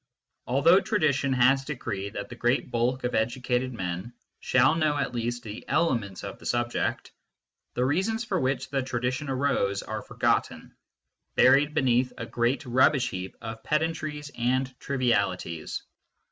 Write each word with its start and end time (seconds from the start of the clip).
Although 0.47 0.79
tradition 0.79 1.31
has 1.33 1.63
decreed 1.63 2.13
that 2.13 2.27
the 2.27 2.35
great 2.35 2.71
bulk 2.71 3.03
of 3.03 3.13
educated 3.13 3.71
men 3.71 4.13
shall 4.39 4.73
know 4.73 4.97
at 4.97 5.13
least 5.13 5.43
the 5.43 5.63
elements 5.69 6.23
of 6.23 6.39
the 6.39 6.45
subject, 6.47 7.11
the 7.75 7.85
reasons 7.85 8.25
for 8.25 8.39
which 8.39 8.71
the 8.71 8.81
tradition 8.81 9.29
arose 9.29 9.83
are 9.83 10.01
forgotten, 10.01 10.75
buried 11.35 11.75
beneath 11.75 12.13
a 12.17 12.25
great 12.25 12.65
rubbish 12.65 13.11
heap 13.11 13.37
of 13.41 13.61
pedantries 13.61 14.31
and 14.35 14.73
trivialities. 14.79 15.83